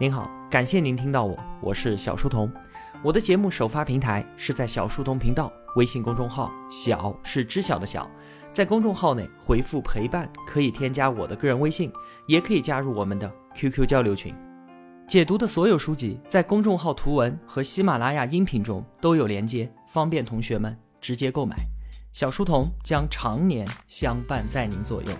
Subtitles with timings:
[0.00, 2.48] 您好，感谢您听到我，我是小书童。
[3.02, 8.08] 我的节目首发平台是在小书童频道微信公众号，小是知晓的小，
[8.52, 11.92] 在公众号内回复陪伴可以添加我的个人微信，
[12.28, 14.32] 也可以加入我们的 QQ 交流群。
[15.08, 21.56] 解读的所有书籍在公众号图文和喜马拉雅音频中都有连接，方便同学们直接购买。
[22.12, 25.10] 小书童将常年相伴在您左右。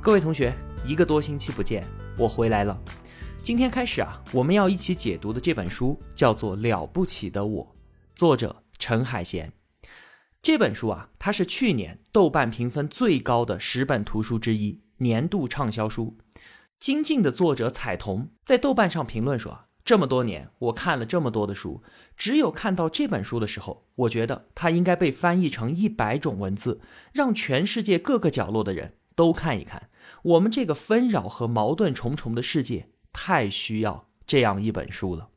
[0.00, 0.50] 各位同学，
[0.86, 1.84] 一个多星期不见，
[2.16, 2.74] 我回来了。
[3.42, 7.64] 今天开始啊，我们要一起解读的这本书叫做《了不起的我》，
[8.14, 9.50] 作者陈海贤。
[10.42, 16.18] 这本书啊，它是去年豆瓣评分最高的十本图书之一，年度畅销书。
[16.78, 21.82] 精进的作者彩童在豆瓣上评论说啊：“这么多年，我看了这么多的书，
[22.16, 29.88] 只有看到这本书的时候，我觉得它应该被翻译成一百种文字，让全世界各个角落的人都看一看
[30.22, 35.28] 我们这个纷扰和矛盾重重的世界。”太需要这样一本书了。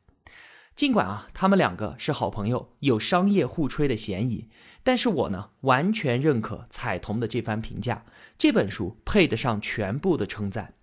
[0.74, 4.48] 尽管啊，他们两个是好朋友，有商业互吹的嫌疑，
[4.82, 8.04] 但是我呢，完全认可彩童的这番评价。
[8.36, 10.74] 这本书配得上全部的称赞。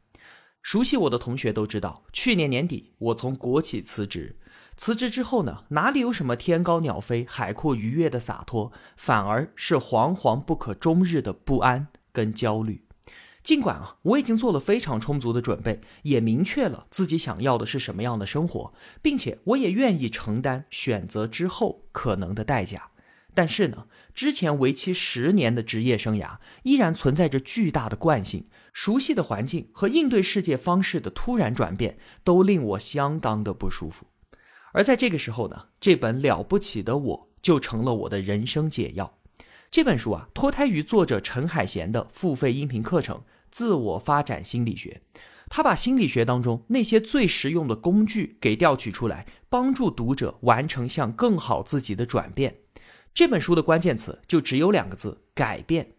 [0.62, 4.38] 熟悉我的同学都知道，去年年底我从国企辞职，
[4.78, 12.86] 辞职之后呢，哪里有什么天高鸟飞、海阔鱼跃的洒脱，反而是惶惶不可终日的不安跟焦虑。
[13.44, 22.90] 尽管啊，我已经做了非常充足的准备，也明确了自己想要的是什么样的生活，并且我也愿意承担选择之后可能的代价。
[23.34, 34.06] 但是呢，之前为期十年的职业生涯依然存在着巨大的惯性，熟悉的环境和应对世界方式的突然转变都令我相当的不舒服。
[34.74, 39.18] 而在这个时候呢，这本了不起的我就成了我的人生解药。
[39.72, 43.16] 这本书啊，脱胎于作者陈海贤的付费音频课程
[43.52, 45.02] 《自我发展心理学》，
[45.48, 52.58] 他把心理学当中那些最实用的工具给调取出来，帮助读者完成向更好自己的转变。
[53.14, 55.94] 这本书的关键词就只有两个字：改变。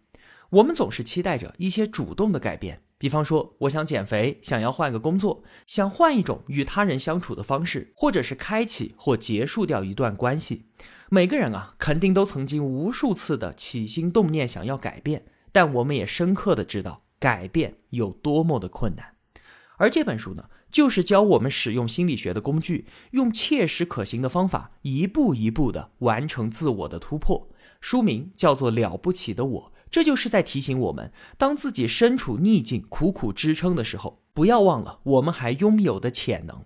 [0.50, 10.66] 我们总是期待着一些主动的改变，比方说，我想减肥，想要换个工作，想换一种与他人相处的方式，或者是开启或结束掉一段关系。
[11.10, 19.16] 每个人啊，肯定都曾经无数次的起心动念想要改变，但我们也深刻的知道改变有多么的困难。
[19.78, 27.48] 而这本书呢，就是教我们使用心理学的工具，用切实可行的方法，一步一步的完成自我的突破。
[27.80, 36.64] 书名叫做《了不起的我》，这就是在提醒我们，当自己身处逆境、苦苦支撑的时候，不要忘了我们还拥有的潜能。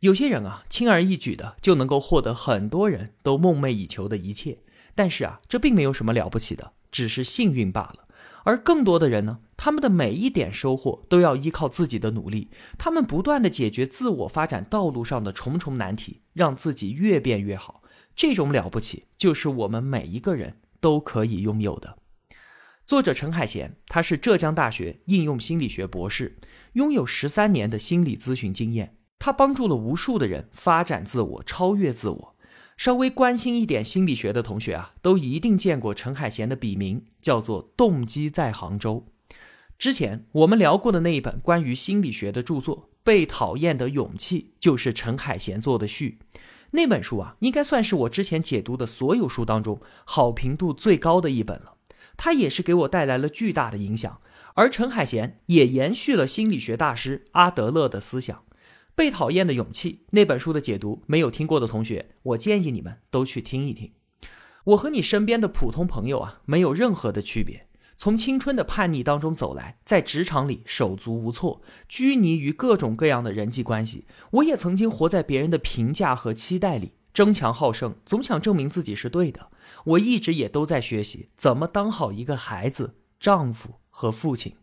[0.00, 4.58] 有些人啊，轻而易举的就能够获得很多人都梦寐以求的一切，
[4.94, 8.06] 但是啊，这并没有什么了不起的，只是幸运罢了。
[8.44, 17.82] 而更多的人呢，他们的每一点收获都要依靠自己的努力，他们不断的解决自我发展道路上的重重难题，让自己越变越好。
[18.14, 21.96] 这种了不起，就是我们每一个人都可以拥有的。
[22.90, 26.36] 作者陈海贤，他是浙江大学应用心理学博士，
[26.72, 28.96] 拥有十三年的心理咨询经验。
[29.20, 32.36] 他帮助了无数的人发展自我、超越自我。
[32.76, 39.06] 稍微关心一点心理学的同学啊，都一定见过陈海贤的笔名，叫做“动机在杭州”。
[39.78, 46.18] 之前我们聊过的那一本关于心理学的著作《被讨厌的勇气》，就是陈海贤做的序。
[46.72, 51.74] 那本书啊，应该算是我之前解读的所有书当中好评度最高的一本了。
[52.22, 54.20] 它也是给我带来了巨大的影响。
[54.56, 58.44] 而陈海贤也延续了心理学大师阿德勒的思想。
[58.94, 63.92] 被讨厌的勇气那本书的解读，没有听过的同学，我建议你们都去听一听。
[64.64, 67.68] 我和你身边的普通朋友啊，没有任何的区别。
[67.96, 74.04] 从青春的叛逆当中走来，在职场里手足无措，拘泥于各种各样的人际关系。
[74.32, 79.48] 我也曾经活在别人的评价和期待里，争强好胜，总想证明自己是对的。
[79.84, 84.56] 我一直也都在学习怎么当好一个孩子、丈夫和父亲。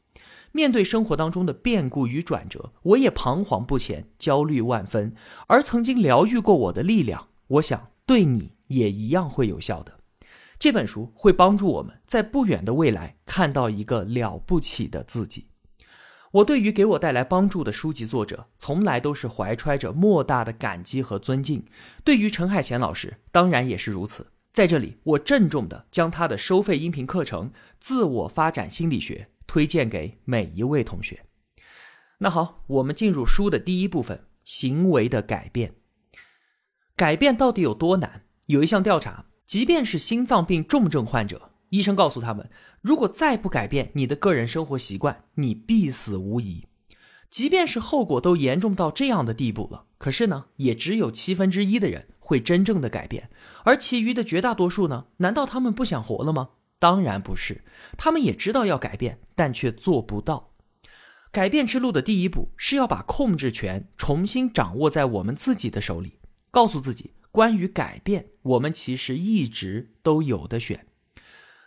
[0.53, 5.13] 面对生活当中的变故与转折，我也彷徨不前，焦虑万分。
[5.47, 9.99] 而曾经疗愈过我的力量，我想对你也一样会有效的。
[10.57, 15.49] 这本书会帮助我们在不远的未来看到一个了不起的自己。
[16.31, 21.65] 我对于给我带来帮助的书籍作者，从来都是怀揣着莫大的感激和尊敬。
[22.03, 24.27] 对于陈海贤老师，当然也是如此。
[24.57, 29.27] 在这里，我郑重的将他的收费音频课程《自我发展心理学》。
[29.45, 31.27] 推荐给每一位同学。
[32.17, 35.75] 那好，我们进入书的第一部分：行为的改变。
[36.95, 38.23] 改变到底有多难？
[38.47, 42.49] 有一项调查，即便是心脏病重症患者，医生告诉他们，
[42.81, 46.65] 如果再不改变你的个人生活习惯，你必死无疑。
[47.29, 53.29] 即便是后果都严重到这样的地步了，可是呢，也只有七分之一的人会真正的改变，
[53.63, 56.49] 而其余的绝大多数呢，难道他们不想活了吗？
[56.77, 57.63] 当然不是，
[57.97, 60.51] 他们也知道要改变，但却做不到。
[61.31, 66.19] 改变之路的第一步是要把控制权重新掌握在我们自己的手里，
[66.51, 70.85] 告诉自己，关于改变，我们其实一直都有的选。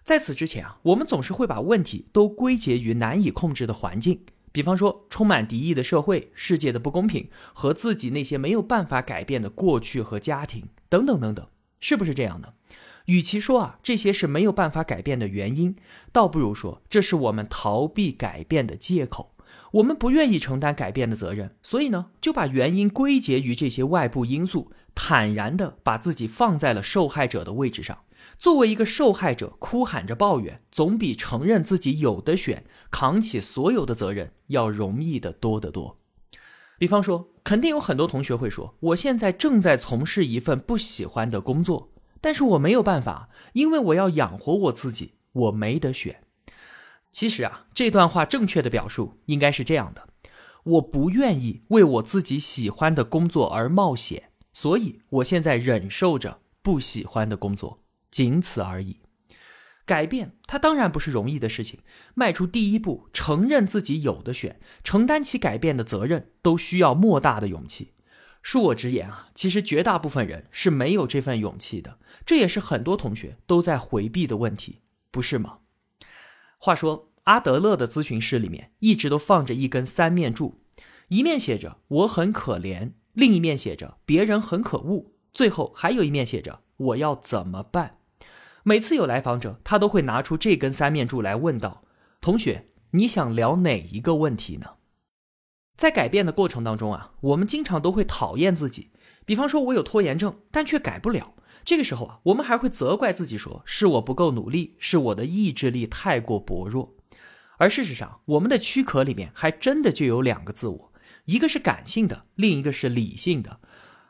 [0.03, 11.47] 在此之前啊，我们总是会把问题都归结于难以控制的环境，比方说充满敌意的社会、世界的不公平和自己那些没有办法改变的过去和家庭等等等等，
[11.79, 12.55] 是不是这样的？
[13.07, 15.77] 与其说啊这些是没有办法改变的原因，
[16.13, 19.35] 倒不如说这是我们逃避改变的借口。
[19.73, 27.99] 我们不愿意承担改变的责任，所以呢就把原因归结于这些外部因素，坦然地把自己放在了受害者的位置上。
[28.39, 35.99] 作为一个受害者，哭喊着抱怨，总比承认自己有的选，扛起所有的责任要容易的多得多。
[36.79, 46.23] 比方说，肯定有很多同学会说，我现在正在从事一份不喜欢的工作，但是我没有办法，因为我要养活我自己，我没得选。
[47.13, 50.09] 其实啊，这段话正确的表述应该是这样的：
[50.65, 57.81] 我不愿意为我自己喜欢的工作而冒险，所以我现在忍受着不喜欢的工作。
[58.11, 59.01] 仅此而已。
[59.91, 61.81] 改变它当然不是容易的事情，
[62.15, 67.95] 迈出第一步，承认自己有的选，承担起改变的责任，都需要莫大的勇气。
[68.41, 74.79] 恕我直言啊，其实绝大部分人是没有这份勇气的，这也是很多同学都在回避的问题，
[75.11, 75.59] 不是吗？
[76.59, 80.61] 话说阿德勒的咨询室里面一直都放着一根三面柱，
[81.09, 87.97] 一面写着“我很可怜”，另一面写着“别人很可恶”，最后还有一面写着“我要怎么办”。
[88.63, 91.83] 每次有来访者，他都会拿出这根三面柱来问道
[92.21, 94.67] ：“同学，你想聊哪一个问题呢？”
[95.77, 98.91] 在改变的过程当中啊，我们经常都会讨厌自己。
[99.25, 101.35] 比方说，我有拖延症，但却改不了。
[101.65, 106.97] 这个时候啊，我们还会责怪自己，说是我不够努力，是我的意志力太过薄弱。
[107.57, 110.93] 而事实上，我们的躯壳里面还真的就有两个自我，
[111.25, 113.61] 一个是感性的，另一个是理性的。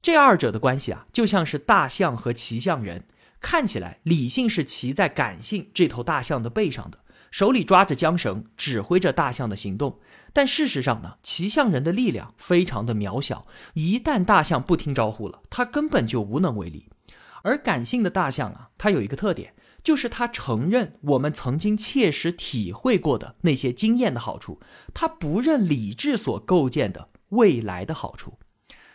[0.03, 3.07] 这二者的关系啊，就像是大象和骑象人。
[3.41, 6.99] 看起来理性是骑在感性这头大象的背上的，
[7.31, 9.99] 手里抓着缰绳，指挥着大象的行动。
[10.33, 16.91] 但事实上呢，骑象人的力量非常的渺小，一旦大象不听招呼了，他根本就无能为力。
[17.43, 24.61] 而感性的大象啊，它有一个特点，就是它承认我们曾经切实体会过的那些经验的好处，
[24.93, 28.39] 它不认理智所构建的未来的好处。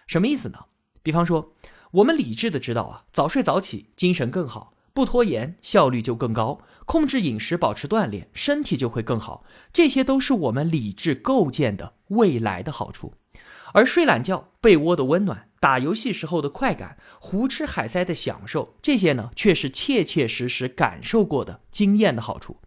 [0.06, 0.60] 什么意思呢？
[1.02, 1.56] 比方说。
[1.96, 13.14] 我们理智的知道啊，早睡早起精神更好，不拖延效率就更高，控制饮食保持锻炼身体就会更好，这些都是我们理智构建的未来的好处。
[13.72, 22.58] 而睡懒觉、被窝的温暖、打游戏时候的快感、胡吃海塞的享受，这些呢却是切切实实感受过的经验的好处。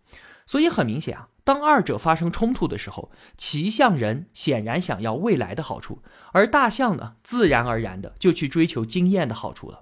[0.46, 1.28] 所以很明显啊。
[1.48, 6.02] 当二者发生冲突的时候，骑象人显然想要未来的好处，
[6.32, 9.80] 而大象呢，自然而然的就去追求经验的好处了。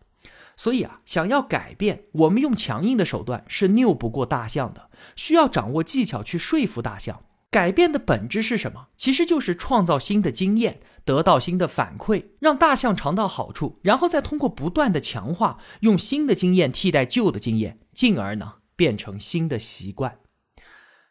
[0.56, 7.24] 所以啊，想要改变，我们用强硬的手段是拗不过大象的，需要掌握技巧去说服大象。
[7.50, 8.86] 改变的本质是什么？
[8.96, 20.20] 其实就是创造新的经验，得到新的反馈，让大象尝到好处，然后再通过不断的强化，用新的经验替代旧的经验，进而呢，变成新的习惯。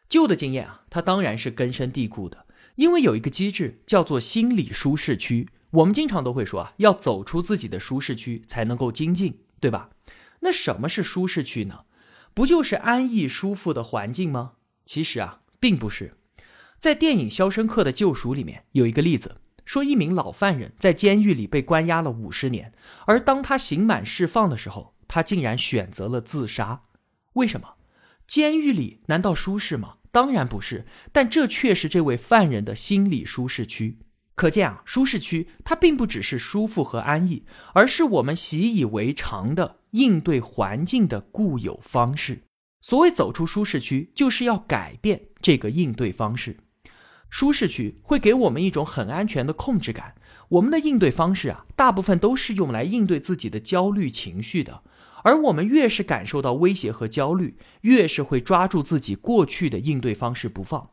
[0.08, 2.46] 旧的经验啊，它当然是根深蒂固的，
[2.76, 5.48] 因为有一个机制叫做心理舒适区。
[5.70, 9.90] 我们经常都会说啊，要走出自己的舒适区才能够精进，对吧？
[10.40, 11.80] 那什么是舒适区呢？
[12.32, 14.52] 不就是安逸舒服的环境吗？
[14.84, 16.16] 其实啊，并不是。
[16.78, 22.72] 在电影《肖申克的救赎》里面有一个例子，说一名老犯人在监狱里被关押了五十年，
[23.06, 26.82] 而当他刑满释放的时候，他竟然选择了自杀。
[27.32, 27.74] 为什么？
[28.26, 29.95] 监狱里难道舒适吗？
[30.16, 33.98] 当然不是，但这却是这位犯人的心理舒适区。
[34.34, 37.44] 可见啊，舒适区它并不只是舒服和安逸，
[37.74, 42.44] 而是我们习以为常的应对环境的固有方式。
[42.80, 46.56] 所谓走出舒适区，就是要改变这个应对方式。
[47.28, 50.14] 舒适区会给我们一种很安全的控制感。
[50.48, 54.82] 我们的应对方式啊，大部分都是用来应对自己的焦虑情绪的。
[55.26, 60.90] 而我们越是感受到威胁和焦虑，越是会抓住自己过去的应对方式不放。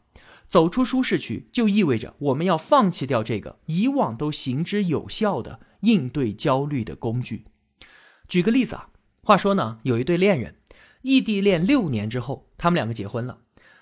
[0.47, 7.45] 走出舒适区，就意味着我们要放弃掉这个以往都行之有效的应对焦虑的工具。
[8.27, 8.89] 举个例子啊，
[9.21, 10.55] 话说呢，有一对恋人，
[11.03, 13.41] 异地恋六年之后，他们两个结婚了。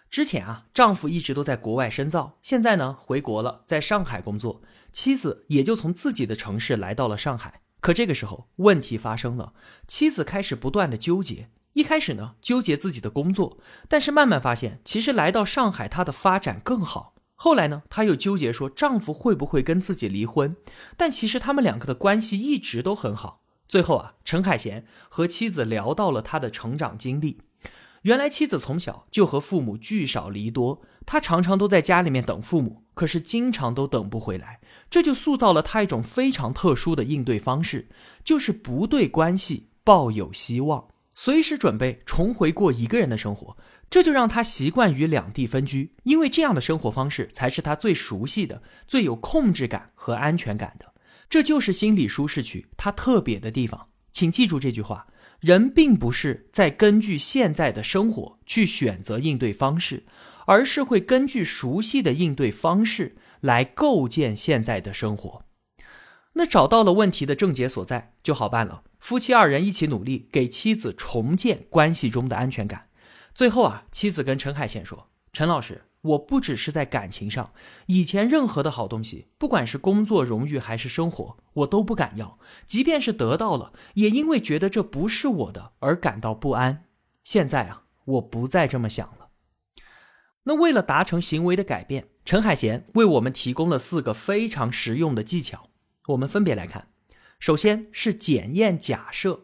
[0.10, 7.61] 之前啊，丈夫一直都在国外深造，现在呢回国了，在上海工作，妻子也就从自己的城市来到了上海。
[7.82, 9.54] 可这个时候，问题发生了，
[9.88, 11.50] 妻子开始不断的纠结。
[11.74, 13.58] 一开始呢，纠结自己的工作，
[13.88, 17.16] 但是慢慢发现，其实来到上海，她的发展更好。
[17.34, 20.56] 后来呢，她又纠结说，丈夫会不会跟自己离婚？
[20.96, 23.42] 但其实他们两个的关系一直都很好。
[23.68, 27.40] 最后啊，陈海贤和妻子聊到了他的成长经历。
[28.04, 37.88] 原来妻子从小就和父母聚少离多，她常常都在家里面等父母，可是经常都等不回来，这就塑造了他一种非常特殊的应对方式，
[38.24, 43.58] 就是不对关系抱有希望，随时准备重回过一个人的生活，
[43.90, 50.94] 这就让他习惯于两地分居，因为这样的生活方式才是他最熟悉的、最有控制感和安全感的，
[51.30, 55.08] 这就是心理舒适区它特别的地方，请记住这句话。
[55.40, 60.06] 人并不是在根据现在的生活去选择应对方式，
[60.46, 65.44] 而是会根据熟悉的应对方式来构建现在的生活。
[66.34, 72.88] 那找到了问题的症结所在就好办了，夫妻二人一起努力，给妻子重建关系中的安全感。
[73.34, 77.54] 最后啊，妻子跟陈海贤说：“陈老师。”我不只是在感情上，
[77.86, 82.40] 以前任何的好东西，不管是工作、荣誉还是生活，我都不敢要。
[82.66, 86.86] 即便是得到了，也因为觉得这不是我的而感到不安。
[87.24, 89.21] 现在啊，我不再这么想了。
[90.44, 95.70] 那为了达成行为的改变，陈海贤为我们提供了四个非常实用的技巧，
[96.08, 96.88] 我们分别来看。
[97.40, 99.42] 首先是检验假设，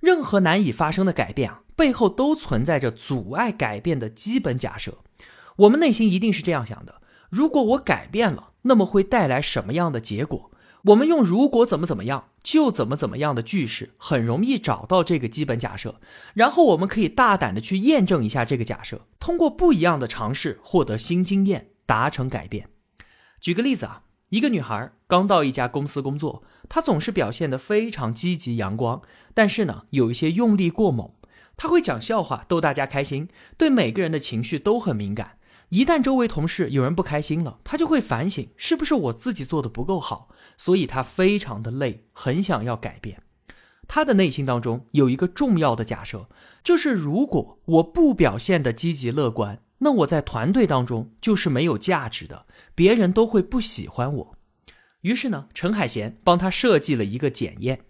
[0.00, 4.98] 任何难以发生的改变啊，背后都存在着阻碍改变的基本假设。
[5.56, 10.51] 我们内心一定是这样想的：如果我改变了，那么会带来什么样的结果？
[10.86, 16.00] 我们用“如果怎么怎么样，就怎么怎么样的”句式，很容易找到这个基本假设。
[16.34, 22.68] 然后我们可以大胆的去验证一下这个假设，通过不一样的尝试获得新经验，达成改变。
[23.40, 29.02] 举个例子啊，一个女孩刚到一家公司工作，她总是表现得非常积极阳光，
[29.34, 31.12] 但是呢，有一些用力过猛。
[31.56, 35.36] 她会讲笑话逗大家开心，对每个人的情绪都很敏感。
[35.72, 43.22] 一旦周围同事有人不开心了，他就会反省是不是我自己做的不够好，所以他非常的累，很想要改变。
[43.88, 46.28] 他的内心当中有一个重要的假设，
[46.62, 54.36] 就是如果我不表现的积极乐观，那我在团队当中就是没有价值的，别人都会不喜欢我。
[55.00, 57.80] 于是呢，陈海贤帮他设计了一个检验，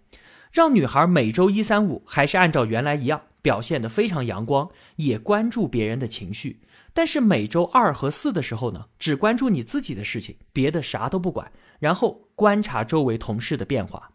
[0.53, 6.61] 让女孩每周一、三、五还是按照原来一样表现的非常阳光，也关注别人的情绪。
[6.93, 14.11] 但是每周二和四的时候呢，只关注你自己的事情，别的啥都不管，然后观察周围同事的变化。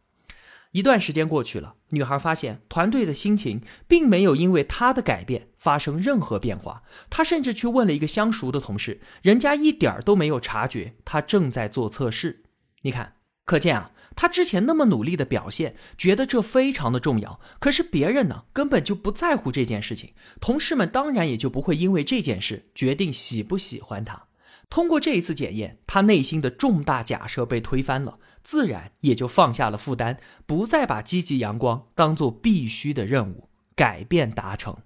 [0.72, 6.82] 一段时间过去了，女孩发现团队的心情并没有因为她的改变发生任何变化。
[7.08, 12.44] 她甚至去问了一个相熟的同事，人家一点都没有察觉她正在做测试。
[12.82, 13.90] 你看，可见啊。
[14.20, 17.38] 他之前那么努力的表现，觉得这非常的重要。
[17.60, 20.12] 可是别人呢，根本就不在乎这件事情。
[20.40, 24.24] 同事们当然也就不会因为这件事决定喜不喜欢他。
[24.68, 33.48] 通过这一次检验，他内心的重大假设被推翻了，自然也就放下了负担，不再把积极阳光当做必须的任务。
[33.76, 34.78] 改变达成，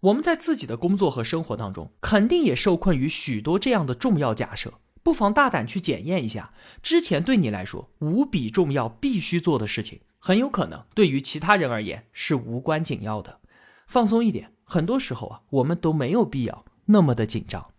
[0.00, 4.74] 我们在自己的工作和生活当中，肯定也受困于许多这样的重要假设。
[5.08, 13.40] 不妨大胆去检验一下，之前对你来说无比重要、必须做的事情，很有可能对于其他人而言是无关紧要的。
[13.86, 17.70] 放松一点，很多时候啊，我们都没有必要那么的紧张。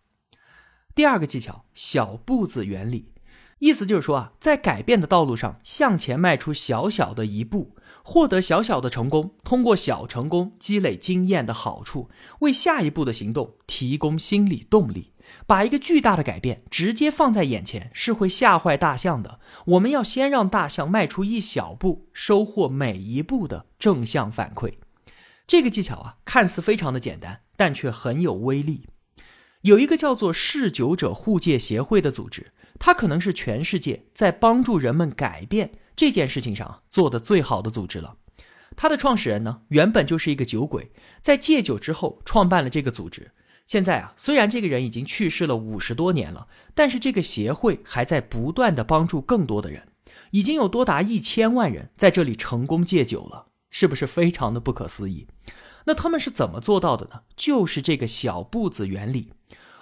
[0.96, 3.14] 第二个技巧，小步子原理，
[3.60, 12.10] 意思就是说啊，在改变的道路上向前迈出小小的一步，获得小小的成功，通过小成功积累经验的好处，
[12.40, 15.14] 为下一步的行动提供心理动力。
[15.48, 19.40] 把一个巨大的改变直接放在眼前是会吓坏大象的。
[19.66, 24.76] 我们要先让大象迈出一小步，收获每一步的正向反馈。
[25.48, 28.88] 这个技巧啊，看似非常的简单，但却很有威力。
[29.62, 38.16] 有一个叫做嗜酒者互戒协会的组织，它可能是全世界在帮助人们改变这件事情上做的最好的组织了。
[38.78, 43.32] 它的创始人呢，原本就是一个酒鬼，在戒酒之后创办了这个组织。
[43.70, 49.90] 现在啊，虽然这个人已经去世了五十多年了，但是这个协会还在不断的帮助更多的人，
[50.32, 55.28] 已经有多达一千万人在这里成功戒酒了，是不是非常的不可思议？
[55.86, 57.22] 那他们是怎么做到的呢？
[57.36, 59.34] 就是这个小步子原理。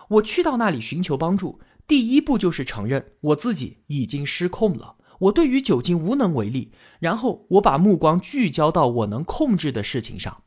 [0.09, 10.43] 我去到那里寻求帮助，第一步就是承认我自己已经失控了，我对于酒精无能为力，然后我把目光聚焦到我能控制的事情上。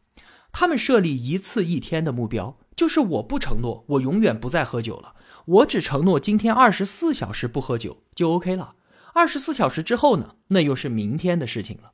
[0.52, 8.74] 他们设立一次一天的目标，就是我不承诺我永远不再喝酒了，我只承诺今天二十四小时不喝酒就 OK 了。
[9.12, 11.92] 二十四小时之后呢，那又是明天的事情了。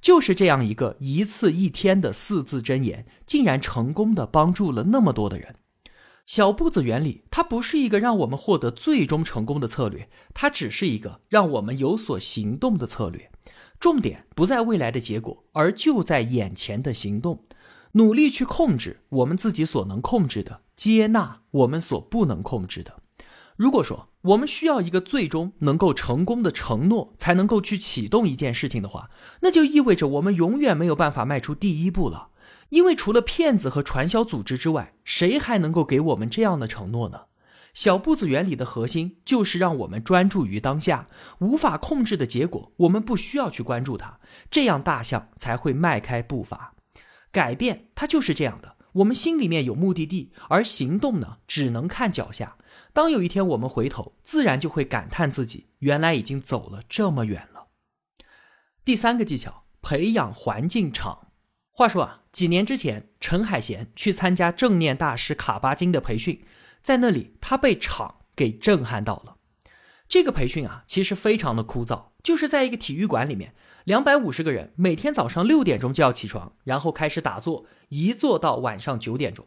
[0.00, 5.54] 就是这样一个一次一天的四字真言，竟然成功的帮助了那么多的人。
[6.26, 13.30] 小步子原理，它不是一个让我们获得最终成功的策略，它只是一个让我们有所行动的策略。
[13.78, 17.45] 重点不在未来的结果，而就在眼前的行动。
[17.96, 23.00] 努力去控制我们自己所能控制的，接纳我们所不能控制的。
[23.56, 29.08] 如果说我们需要一个最终能够成功的承诺，才能够去启动一件事情的话，
[29.40, 32.28] 那就意味着我们永远没有办法迈出第一步了。
[32.68, 37.20] 因为除了骗子和传销组织之外，谁还能够给我们这样的承诺呢？
[37.72, 41.06] 小步子原理的核心就是让我们专注于当下，
[41.38, 44.18] 无法控制的结果，我们不需要去关注它，
[44.50, 46.74] 这样大象才会迈开步伐。
[47.36, 52.56] 改变它就是这样的，我们心里面有目的地，而行动呢，只能看脚下。
[52.94, 57.66] 当有一天我们回头，自然就会感叹自己原来已经走了这么远了。
[58.86, 61.28] 第三个技巧，培养环境场。
[61.72, 66.42] 话说啊，几年之前，陈海贤去参加正念大师卡巴金的培训，
[66.80, 69.36] 在那里他被场给震撼到了。
[70.08, 73.54] 这个培训啊，其实非常的枯燥，就是在一个体育馆里面，
[73.86, 79.46] 两百五十个人每天早上六点钟就要起床，然后开始打坐，一坐到晚上九点钟。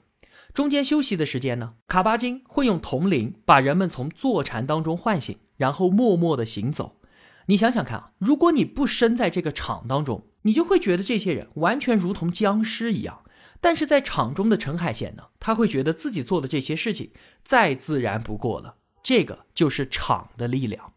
[0.54, 7.02] 中间休息的时间呢，卡巴金会用铜铃把人们从坐禅当中唤醒，然后默默的行走。
[7.48, 13.24] 你想想看啊，如果你不身在这个场当中，你就会觉得这些人完全如同僵尸一样。
[13.60, 17.12] 但是在场中的陈海贤呢，他会觉得自己做的这些事情
[17.44, 18.76] 再自然不过了。
[19.04, 20.94] 这个就是场的力量。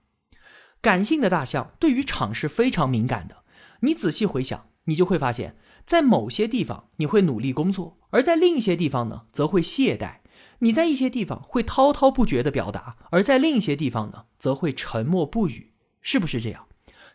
[0.83, 3.45] 感性的大象对于场是非常敏感的。
[3.81, 5.57] 你仔细回想，你就会发现。
[5.87, 10.17] 在某些地方，你会努力工作；而在另一些地方呢，则会懈怠。
[10.59, 16.67] 你在一些地方会滔滔不绝的表达，而在另一些地方呢，则会沉默不语，是不是这样？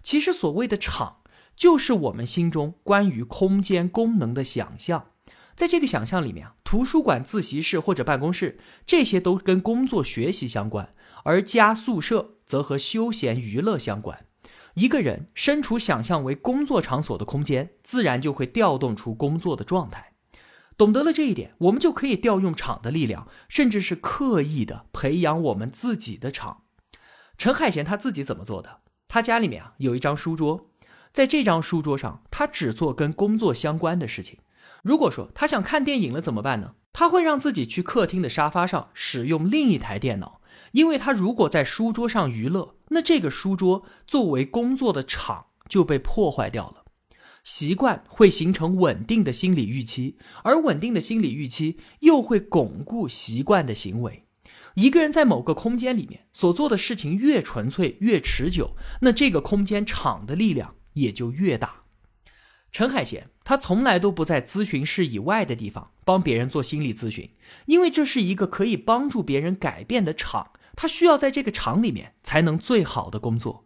[0.04, 1.18] 其实所谓的场，
[1.56, 5.12] 就是我们心中关于空间功能的想象。
[5.56, 10.90] 在这个想象里面啊，图书馆、自习室或者办公室，这些都跟工作学习相关；
[11.24, 14.26] 而家、宿舍则和休闲娱乐相关。
[14.76, 20.14] 一个人身处想象为工作场所的空间，自然就会调动出工作的状态。
[20.78, 26.64] 懂得了这一点，我们就可以调用场的力量，甚至是刻意的培养我们自己的场。
[27.38, 28.82] 陈海贤他自己怎么做的？
[29.08, 30.70] 他家里面啊有一张书桌，
[31.12, 34.38] 在这张书桌上，他只做跟工作相关的事情。
[34.84, 36.76] 如果说他想看电影了怎么办呢？
[36.94, 40.42] 他会让自己去客厅的沙发上使用另一台电脑。
[40.72, 46.84] 因为他如果在书桌上娱乐，那这个书桌作为工作的场就被破坏掉了。
[47.44, 54.26] 习惯会形成稳定的心理预期，而稳定的心理预期又会巩固习惯的行为。
[54.76, 61.84] 一个人在某个空间里面所做的事情越纯粹、越持久，那这个空间场的力量也就越大。
[62.70, 67.32] 陈海贤他从来都不在咨询室以外的地方帮别人做心理咨询，
[67.66, 70.52] 因为这是一个可以帮助别人改变的场。
[70.78, 73.66] 他需要在这个场里面才能最好的工作，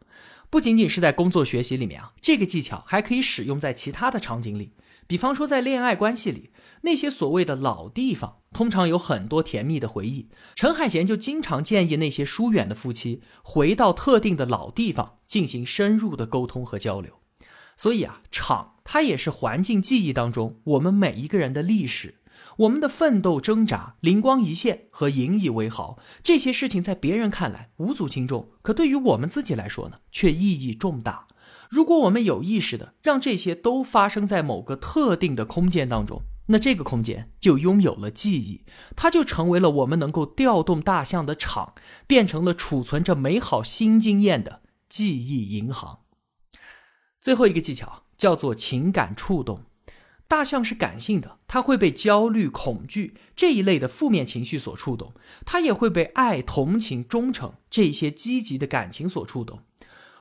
[0.50, 4.72] 不仅仅是在工作学习里面啊，这个技巧还可以使用在其他的场景里。
[5.06, 6.52] 比方说在恋爱关系里，
[6.84, 10.30] 那些所谓的老地方，通常有很多甜蜜的回忆。
[10.56, 17.20] 陈海贤就经常建议那些疏远的夫妻回到特定的老地方进行深入的沟通和交流。
[17.76, 22.21] 所以啊，场它也是环境记忆当中我们每一个人的历史。
[22.62, 31.28] 我们的奋斗挣扎、灵光一现和引以为豪，这些事情在别人看来无足轻重，可对于我们自己来说呢，却意义重大。
[31.70, 38.64] 如果我们有意识的让这些都发生在某个特定的空间当中，那这个空间就拥有了记忆，
[38.96, 41.74] 它就成为了我们能够调动大象的场，
[42.06, 46.02] 变成了储存着美好新经验的记忆银行。
[47.20, 49.64] 最后一个技巧叫做情感触动。
[50.32, 55.14] 大象是感性的，它会被焦虑、恐惧这一类的负面情绪所触动，
[55.46, 59.60] 它也会被爱、同情、忠诚这些积极的感情所触动。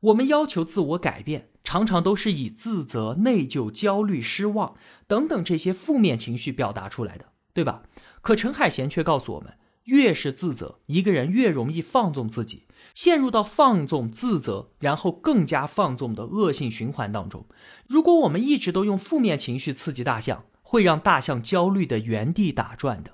[0.00, 4.74] 我们要求自我改变，常常都是以自责、内疚、焦虑、失望
[5.06, 7.84] 等等这些负面情绪表达出来的，对吧？
[8.20, 9.52] 可陈海贤却告诉我们，
[9.84, 12.64] 越是自责，一个人越容易放纵自己。
[12.94, 17.46] 陷入到放纵、自责，然后更加放纵的恶性循环当中。
[17.86, 23.12] 如果我们一直都用负面情绪刺激大象，会让大象焦虑的原地打转的。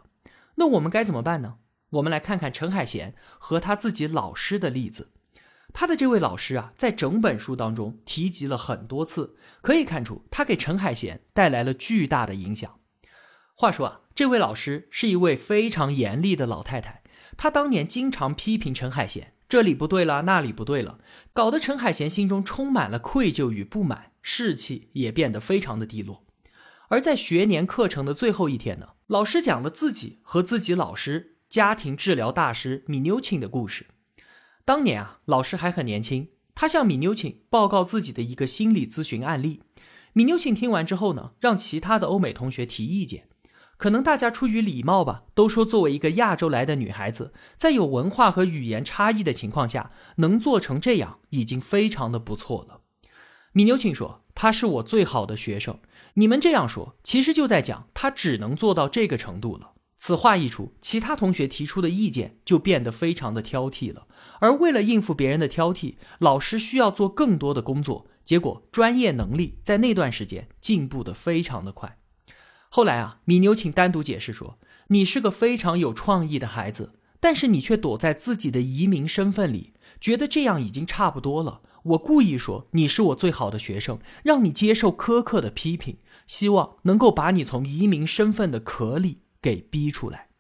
[0.57, 1.57] 那我们该怎么办呢？
[1.91, 5.13] 我们来看看陈海贤和他自己老师的例子。
[5.73, 12.79] 他的这位老师啊，在整本书当中提及了很多次，可以看出他给陈海贤带来了巨大的影响。
[13.55, 17.03] 话说啊，这位老师是一位非常严厉的老太太，
[17.37, 20.99] 她当年经常批评陈海贤，这里不对了，那里不对了，
[21.33, 26.25] 搞得陈海贤心中充满了愧疚与不满，士气也变得非常的低落。
[26.89, 33.87] 而在学年课程的最后一天呢，老师讲了自己和自己老师家庭治疗大师米纽钦的故事。
[34.65, 39.63] 当年啊，老师还很年轻，他向米纽钦报告自己的一个心理咨询案例。
[40.13, 43.29] 米纽钦听完之后呢，让其他的欧美同学提意见。
[43.77, 52.81] 可能大家出于礼貌吧，都说作为一个亚洲来的女孩子，在有文化和语言差异的情况下，能做成这样已经非常的不错了。
[53.53, 55.79] 米牛请说：“她是我最好的学生。”
[56.15, 59.73] 你们这样说，其实就在讲她只能做到这个程度了。
[59.99, 64.07] 此话一出，其他同学提出的意见就变得非常的挑剔了。
[64.41, 71.99] 而为了应付别人的挑剔，老师需要做更多的工作，结果专业能力在那段时间进步的非常的快。
[72.69, 81.63] 后来啊，米牛请单独解释说：“你是个非常有创意的孩子，但是你却躲在自己的移民身份里，觉得这样已经差不多了。
[81.85, 90.31] 我故意说你是我最好的学生，让你接受苛刻的批评。”希望能够把你从移民身份的壳里给逼出来。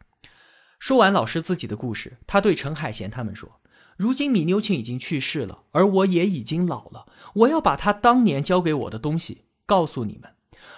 [0.80, 3.60] 说完老师自己的故事，他对陈海贤他们说
[3.96, 7.06] ：“如今米妞庆已经去世了，而我也已经老了。
[7.34, 10.32] 我要把他当年教给我的东西告诉你们。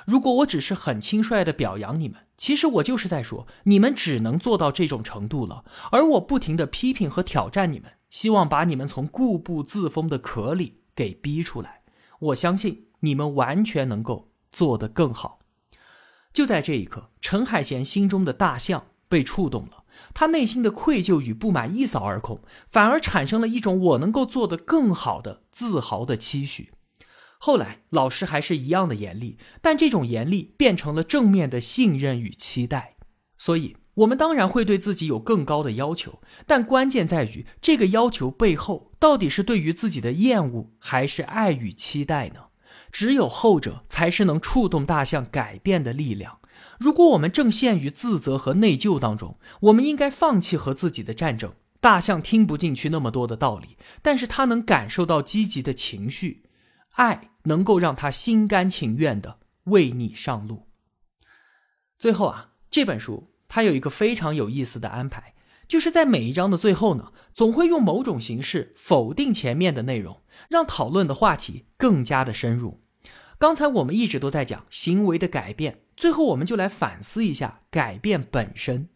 [0.07, 5.65] 如果我只是很轻率的表扬你们，其实我就是在说你们只能做到这种程度了。
[5.93, 11.83] 而我不停的批评和挑战你们，希望把你们从固步自封的壳里给逼出来。
[12.21, 15.41] 我相信你们完全能够。”做得更好。
[16.33, 26.73] 就在这一刻，陈海贤心中的大象被触动了，他内心的愧疚与不满一扫而空，反而产生了一种我能够做得更好的自豪的期许。
[27.39, 32.97] 后来，老师还是一样的严厉，但这种严厉变成了正面的信任与期待。
[33.37, 42.47] 所以，我们当然会对自己有更高的要求，但关键在于这个要求背后到底是对于自己的厌恶，还是爱与期待呢？
[42.91, 46.39] 只有后者才是能触动大象改变的力量。
[46.81, 51.53] 如果我们正陷于自责和内疚当中，我们应该放弃和自己的战争。
[51.81, 56.43] 大象听不进去那么多的道理，但是他能感受到积极的情绪，
[56.99, 60.69] 爱能够让他心甘情愿的为你上路。
[61.99, 65.35] 最后啊，这本书它有一个非常有意思的安排，
[65.67, 70.21] 就是在每一章的最后呢，总会用某种形式否定前面的内容。
[70.49, 72.81] 让讨论的话题更加的深入。
[73.39, 78.89] 刚才我们一直都在讲行为的改变，最后我们就来反思一下改变本身。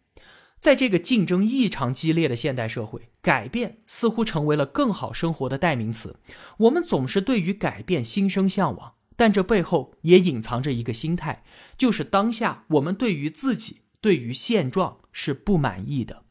[0.62, 6.20] 在这个竞争异常激烈的现代社会，改变似乎成为了更好生活的代名词。
[6.59, 11.42] 我们总是对于改变心生向往，但这背后也隐藏着一个心态，
[11.77, 16.22] 就是当下我们对于自己、对于现状是不满意的。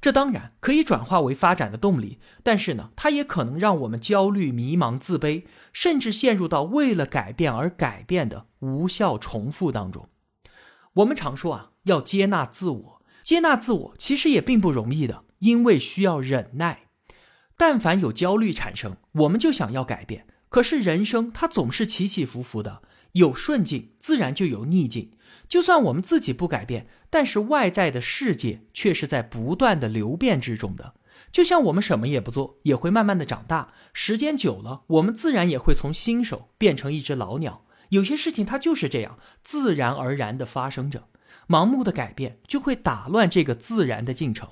[0.00, 10.08] 这当然可以转化为发展的动力，但是呢，它也可能让我们焦虑、迷茫、自卑，甚至陷入到为了改变而改变的无效重复当中。
[10.94, 12.97] 我们常说啊，要接纳自我，
[13.28, 16.84] 接纳自我其实也并不容易的，因为需要忍耐。
[17.58, 22.80] 但凡有焦虑产生，我们就想要改变，可是人生它总是起起伏伏的，
[23.12, 25.10] 有顺境，自然就有逆境。
[25.46, 30.94] 就算我们自己不改变，但是外在的世界却是在不断的流变之中的。
[31.30, 33.74] 就像我们什么也不做，也会慢慢的长大。
[33.92, 37.66] 时间久了，我们自然也会从新手变成一只老鸟。
[37.90, 41.08] 有些事情它就是这样，自然而然的发生着。
[41.48, 44.50] 盲目的改变就会打乱这个自然的进程。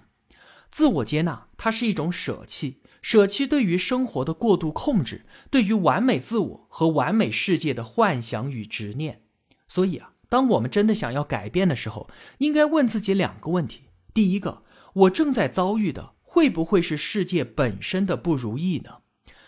[0.70, 9.22] 自我接纳，它是一种舍弃，舍弃对于生活的过度控制，对于完美自我和完美世界的幻想与执念。
[9.68, 10.12] 所以啊。
[10.28, 13.82] 当我们真的想要改变的时候，应该问自己两个问题：
[14.12, 19.02] 第一个，我正在遭遇的会不会是世界本身的不如意呢？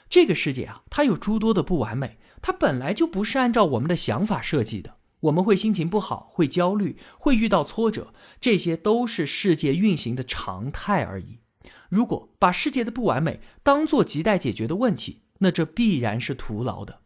[0.08, 4.97] 这个世界啊，它有诸多的不完美，它本来就不是按照我们的想法设计的。
[5.20, 11.40] 我们会心情不好，会焦虑，会遇到挫折，这些都是世界运行的常态而已。
[11.88, 17.00] 如果把世界的不完美当做亟待解决的问题，那这必然是徒劳的。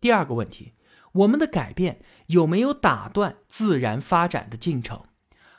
[0.00, 0.74] 第二个问题。
[1.12, 5.04] 我们的改变有没有打断自然发展的进程？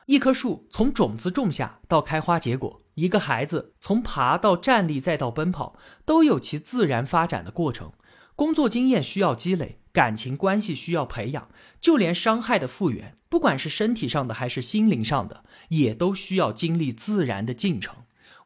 [0.06, 7.92] 一棵树从种子种下到开花结果，一个孩子从爬到站立再到奔跑，都有其自然发展的过程。
[8.36, 17.96] 工作经验需要积累，感情关系需要培养，就连伤害的复原，不管是身体上的还是心灵上的，也都需要经历自然的进程。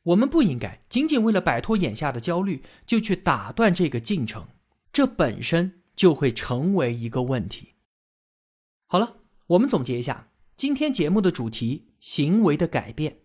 [0.04, 4.48] 我们不应该仅仅为了摆脱眼下的焦虑，就去打断这个进程，
[4.92, 5.80] 这本身。
[5.96, 7.74] 就会成为一个问题。
[8.88, 13.20] 好了，我们总结一下，今天节目的主题：行为的改变。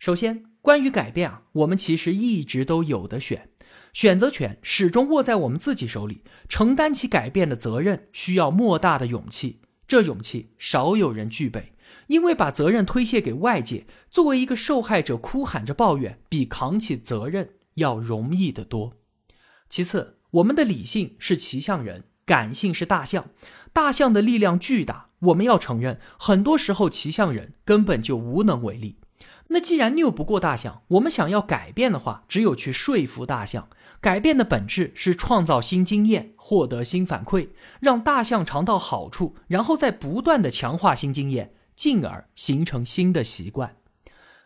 [0.00, 3.48] 首先，关于改变啊，我们其实一直都有的选，
[3.94, 6.22] 选择权始终握在我们自己手里。
[6.46, 11.72] 承担起改变的责任，需要莫大的勇气，这勇气少有人具备。
[12.08, 18.92] 因为把责任推卸给外界，作为一个受害者哭喊着抱怨，比扛起责任要容易得多。
[19.70, 23.30] 其次，我们的理性是骑象人，感性是大象。
[23.72, 28.97] 大象的力量巨大，我们要承认，很多时候骑象人根本就无能为力。
[29.48, 33.68] 那既然拗不过大象，我们想要改变的话，只有去说服大象。
[34.00, 37.48] 改变的本质是创造新经验，获得新反馈，
[37.80, 41.54] 让大象尝到好处，然后再不断的强化新经验。
[41.74, 43.76] 进而形成新的习惯。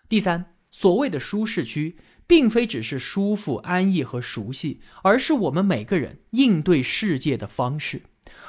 [0.07, 8.03] 第三，所谓的舒适区，并非只是舒服、安逸和熟悉，而是我们每个人应对世界的方式。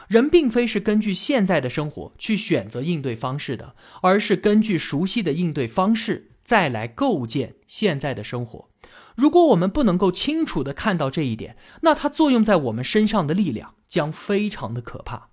[0.10, 8.70] 人并非是根据现在的生活去选择应对方式的，而是根据熟悉的应对方式再来构建现在的生活。
[9.16, 15.30] 如果我们不能够清楚的看到这一点，那它作用在我们身上的力量将非常的可怕。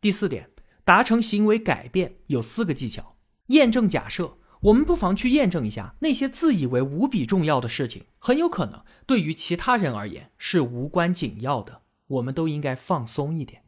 [0.00, 0.50] 第四点。
[0.86, 3.16] 达成行为改变有四个技巧。
[3.48, 11.82] 验证假设，我们不妨去验证一下那些自以为无比重要的事情，很有可能对于其他人而言是无关紧要的。
[12.06, 13.62] 我们都应该放松一点。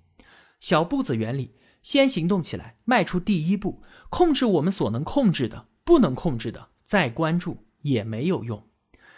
[0.61, 8.63] 小步子原理，先行动起来，迈出第一步，控制我们所能控制的，不能控制的，再关注也没有用。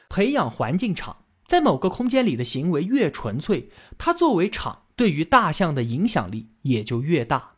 [0.08, 7.54] 培养环境场，在某个空间里的行为越纯粹，它作为场对于大象的影响力也就越大。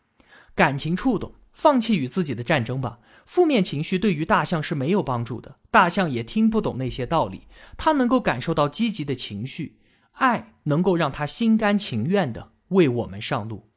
[0.55, 3.01] 感情触动，放弃与自己的战争吧。
[3.27, 7.43] 负面情绪对于大象是没有帮助的，大象也听不懂那些道理。
[7.77, 9.79] 它能够感受到积极的情绪，
[10.13, 13.69] 爱能够让它心甘情愿的为我们上路。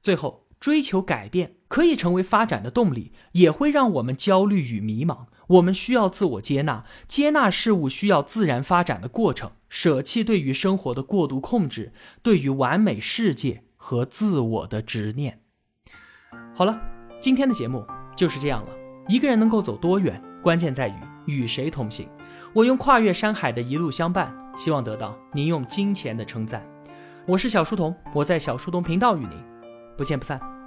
[0.00, 5.26] 最后，追求改变可以成为发展的动力，也会让我们焦虑与迷茫。
[5.48, 11.92] 我们需要自我接纳，接纳事物需要自然发展的过程，舍弃对于生活的过度控制，
[12.22, 15.40] 对于完美世界和自我的执念。
[16.54, 16.78] 好了，
[17.20, 18.68] 今天的节目就是这样了。
[19.08, 20.94] 一个人能够走多远，关键在于
[21.24, 22.06] 与谁同行。
[22.52, 26.62] 我用跨越山海的一路相伴，希望得到您用金钱的称赞。
[27.26, 29.32] 我是小书童，我在小书童频道与您
[29.98, 30.57] 不见不散。